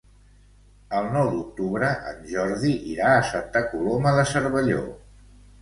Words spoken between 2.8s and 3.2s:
irà